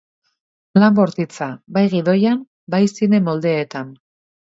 Lan 0.83 0.95
bortitza 0.99 1.51
bai 1.77 1.85
gidoian 1.93 2.43
bai 2.77 2.83
zine 2.99 3.25
moldeetan. 3.31 3.97